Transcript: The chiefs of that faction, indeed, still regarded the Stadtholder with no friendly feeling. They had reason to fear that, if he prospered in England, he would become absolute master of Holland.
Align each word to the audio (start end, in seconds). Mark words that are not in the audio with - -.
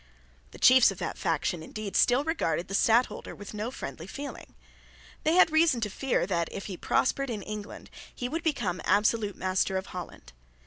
The 0.49 0.57
chiefs 0.57 0.89
of 0.89 0.97
that 0.97 1.15
faction, 1.19 1.61
indeed, 1.61 1.95
still 1.95 2.23
regarded 2.23 2.67
the 2.67 2.73
Stadtholder 2.73 3.35
with 3.35 3.53
no 3.53 3.69
friendly 3.69 4.07
feeling. 4.07 4.55
They 5.23 5.33
had 5.35 5.51
reason 5.51 5.79
to 5.81 5.91
fear 5.91 6.25
that, 6.25 6.49
if 6.51 6.65
he 6.65 6.75
prospered 6.75 7.29
in 7.29 7.43
England, 7.43 7.91
he 8.15 8.27
would 8.27 8.41
become 8.41 8.81
absolute 8.83 9.35
master 9.35 9.77
of 9.77 9.85
Holland. 9.93 10.33